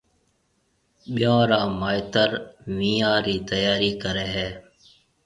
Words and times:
ٻيون 1.13 1.41
را 1.49 1.59
مائيتر 1.79 2.29
وينيان 2.75 3.17
رِي 3.25 3.35
تياري 3.49 3.91
ڪرَي 4.01 4.25
ھيََََ 4.35 4.47